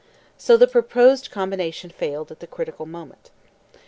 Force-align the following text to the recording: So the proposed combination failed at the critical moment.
So 0.35 0.57
the 0.57 0.65
proposed 0.65 1.29
combination 1.29 1.91
failed 1.91 2.31
at 2.31 2.39
the 2.39 2.47
critical 2.47 2.87
moment. 2.87 3.29